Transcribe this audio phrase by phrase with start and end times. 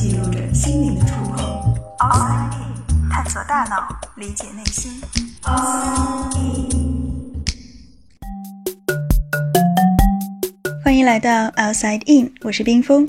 [0.00, 1.74] 记录着心灵的触碰。
[1.98, 4.92] Outside In，探索大脑，理解内心。
[5.42, 7.42] Outside In，
[10.84, 13.08] 欢迎来到 Outside In，我是冰峰。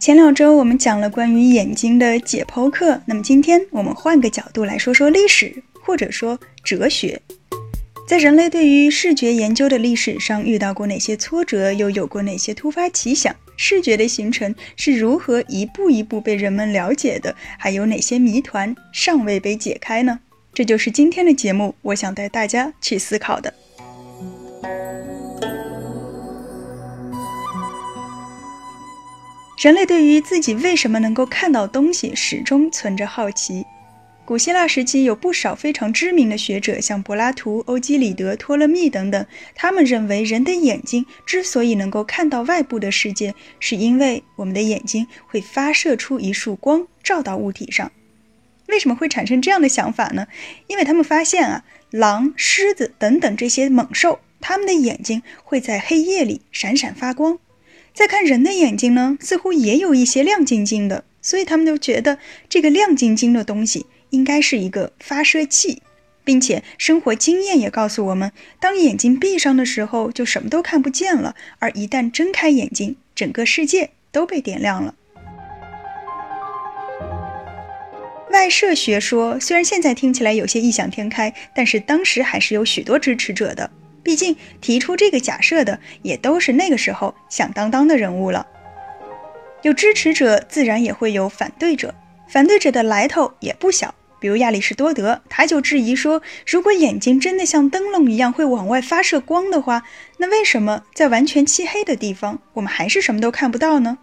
[0.00, 7.22] 前两周我们讲了关于眼睛的解剖课，那么今天我们换个角度来说说历史，或者说哲学。
[8.08, 13.32] 在人类对于视觉研究的历史上，遇到过哪些挫折，又有过哪些突发奇想？
[13.56, 17.34] 视觉的形成是如何一步一步被人们了解的？
[17.58, 20.20] 还有哪些谜团尚未被解开呢？
[20.52, 23.52] 这就是今天的节目，我想带大家去思考的。
[29.62, 33.64] 人类对于自己为什么能够看到东西，始终存着好奇。
[34.26, 47.92] 古希腊时期有不少非常知名的学者，像柏拉图、欧几里得、托勒密等等，他们认为人的眼睛之所以能够看到外部的世界，是因为我们的眼睛会发射出一束光，照到物体上。
[48.66, 50.26] 为什么会产生这样的想法呢？
[50.66, 57.38] 因为他们发现啊，狼、狮子等等这些猛兽，它们的眼睛会在黑夜里闪闪发光。
[57.94, 65.82] 再看人的眼睛呢，似乎也有一些亮晶晶的，所以他们就觉得这个亮晶晶的东西应该是一个发射器，
[66.24, 74.94] 并且生活经验也告诉我们，当眼睛闭上的时候就什么都看不见了，而一旦睁开眼睛，整个世界都被点亮了。
[78.32, 83.70] 外射学说虽然现在听起来有些异想天开，但是当时还是有许多支持者的。
[84.02, 88.46] 毕竟提出这个假设的也都是那个时候响当当的人物了。
[89.62, 91.92] 有支持者，自然也会有反对者。
[92.28, 99.84] 反对者的来头也不小，比如亚里士多德，他就质疑说：如果眼睛真的像灯笼一样会往外发射光的话，
[100.18, 103.98] 那为什么在完全漆黑的地方，我们还是什么都看不到呢？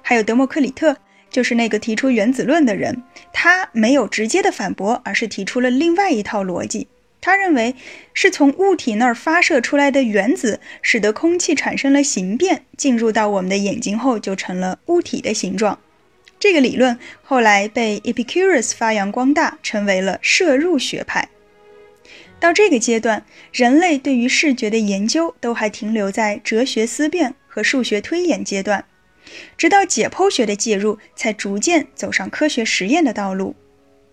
[0.00, 0.96] 还有德谟克里特，
[1.30, 6.86] 就是那个提出原子论的人，他没有直接的反驳，而是提出了另外一套逻辑。
[7.20, 7.74] 他认为
[8.14, 15.78] 是从物体那儿发射出来的原子，使得空气产生了形变，进入到我们的眼睛后就成了物体的形状。
[16.38, 21.28] 这个理论后来被 Epicurus 发扬光大，成为了摄入学派。
[22.38, 28.84] 到这个阶段，人类对于视觉的研究都还停留在哲学思辨和数学推演阶段，
[29.56, 33.56] 直到解剖学的介入，才逐渐走上科学实验的道路。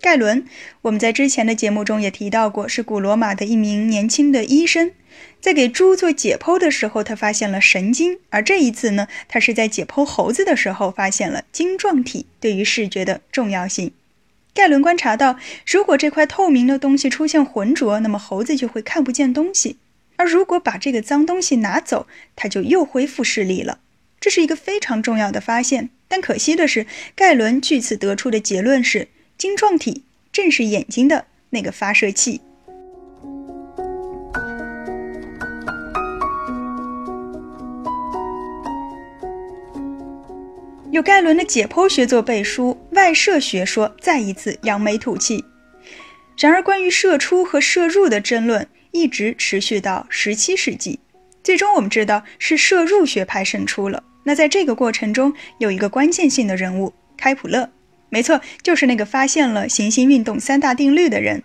[0.03, 0.44] 盖伦，
[0.81, 4.91] 我们在之前的节目中也提到过，是古罗马的一名年轻的医生，
[5.40, 13.94] 在给猪做解剖的时候，他发现了神经，而这一次呢，他是在解剖猴子的时候发现了晶状体对于视觉的重要性。
[14.53, 19.78] 盖伦观察到，如果这块透明的东西出现浑浊，那么猴子就会看不见东西；
[20.18, 23.80] 而如果把这个脏东西拿走，它就又恢复视力了。
[24.20, 26.85] 这是一个非常重要的发现，但可惜的是，
[27.16, 29.08] 盖伦据此得出的结论是。
[29.38, 32.42] 晶状体正是眼睛的那个发射器。
[40.92, 45.44] 有盖伦的解剖学作背书，外射学说再一次扬眉吐气。
[46.38, 51.00] 然而，关于射出和射入的争论一直持续到十七世纪，
[51.44, 54.04] 最终我们知道是射入学派胜出了。
[54.24, 57.70] 那在这个过程中，有一个关键性的人物——开普勒。
[58.13, 61.41] 没错，就是那个发现了行星运动三大定律的人。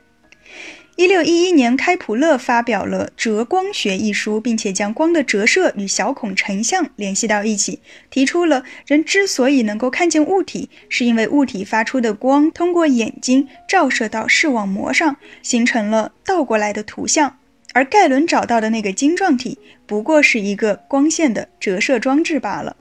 [0.97, 7.81] 一六一一年，开普勒发表了《折光学》一书，并且将光的折射与小孔成像联系到一起，
[8.11, 17.39] 提出了人之所以能够看见物体，是因为物体发出的光通过眼睛照射到视网膜上，形成了倒过来的图像。
[17.73, 22.77] 而盖伦找到的那个晶状体，不过是一个光线的折射装置罢了。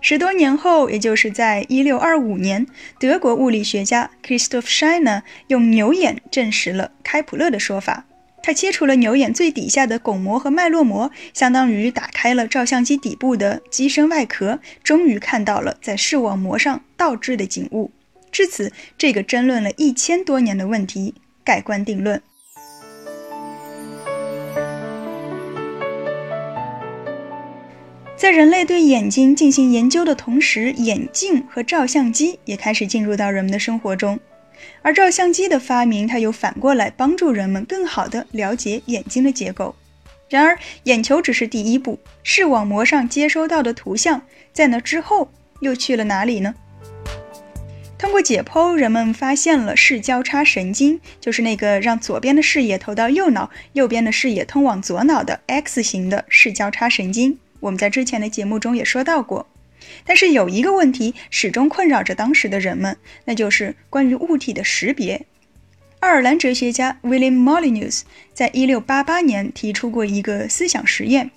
[0.00, 2.66] 十多年后，也就是在一六二五年，
[3.00, 8.04] 德国物理学家 Christoph Scheiner 用牛眼证实了开普勒的说法。
[8.40, 17.90] 他切除了牛眼最底下的巩膜和脉络膜，相当于打开了照相机底部的机身外壳，终于看到了在视网膜上倒置的景物。
[18.30, 21.14] 至此，这个争论了一千多年的问题
[21.44, 22.22] 盖棺定论。
[28.28, 34.20] 在人类对眼睛进行研究的同时，眼镜和照相机也开始进入到人们的生活中。
[34.82, 39.74] 而照相机的发明，它又反过来帮助人们更好地了解眼睛的结构。
[40.28, 44.20] 然而，眼球只是第一步，视网膜上接收到的图像，
[44.52, 46.54] 在那之后又去了哪里呢？
[47.96, 57.38] 通过解剖，人们发现了视交叉神经，就是那个让左边的视野投到右脑，右边的视野通往左脑的 X 型的视交叉神经。
[57.60, 59.48] 我们在之前的节目中也说到过，
[60.04, 65.26] 但是有一个问题始终困扰着当时的人们，那就是关于物体的识别。
[66.00, 68.02] 爱尔兰哲学家 William Molyneux
[68.32, 71.32] 在一六八八年提出过一个思想实验：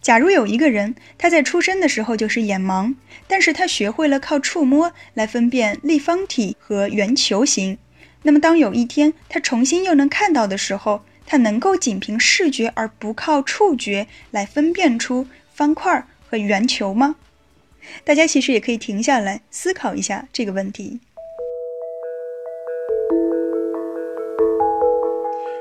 [0.00, 2.94] 假如有一个人，他在出生的时候就是眼盲，
[3.26, 7.78] 但是他学会了靠触摸来分辨立方体和圆球形，
[8.22, 17.14] 那么当有一天他重新又能看到的时候，他能够仅凭视觉而不靠触觉来分辨出方块和圆球吗？
[18.02, 20.98] 大家其实也可以停下来思考一下这个问题。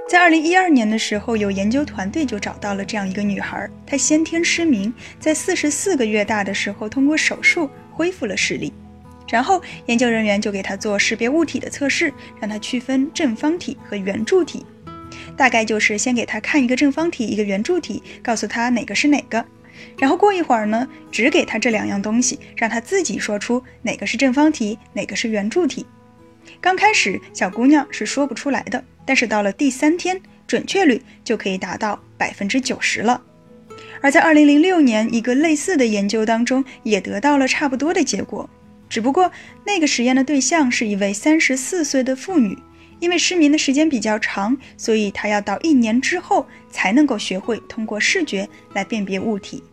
[0.09, 8.73] 在二零一二年的时候，有研究团队就找到了这样一个女孩，她先天失明，在四十四个月大的时候通过手术恢复了视力。
[9.29, 14.65] 然后研究人员就给她做识别物体的测试，让她区分正方体和圆柱体。
[15.37, 19.45] 大概就是先给她看一个正方体，一个圆柱体，告诉她哪个是哪个。
[19.97, 25.85] 然后过一会儿呢，只给她这两样东西，让她自己说出哪个是正方体，哪个是圆柱体。
[26.59, 28.83] 刚开始，小姑娘是说不出来的。
[29.05, 33.21] 但是到了第三天，准确率就可以达到百分之九十了。
[34.01, 38.49] 而在二零零六年，一个类似的研究当中，也得到了差不多的结果。
[38.89, 39.31] 只不过
[39.65, 42.57] 那个实验的对象是一位三十四岁的妇女，
[42.99, 49.63] 因为失明的时间比较长，所以她要到一年之后才能够学会通过视觉来辨别物体。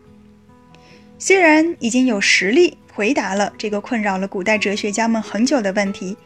[1.23, 6.17] 虽然已经有实例回答了这个困扰了古代哲学家们很久的问题。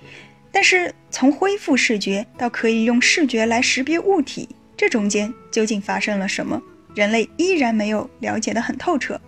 [0.54, 4.48] 但是从恢复视觉到可以用视觉来识别物体，
[4.78, 6.62] 这中间究竟发生了什么？
[6.96, 9.20] 人类依然没有了解得很透彻。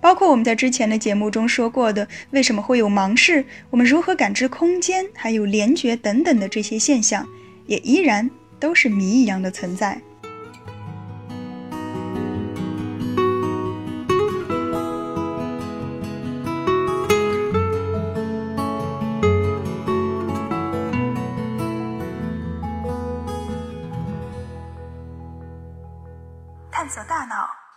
[0.00, 3.44] 包括我们在之前的节目中说过的，为什么会有盲视？
[3.70, 5.04] 我们如何感知空间？
[5.16, 7.26] 还有联觉等等的这些现象，
[7.66, 10.00] 也依然都是谜一样的存在。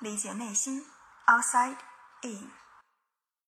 [0.04, 0.84] 理解内心。
[1.26, 1.76] Outside
[2.22, 2.50] in。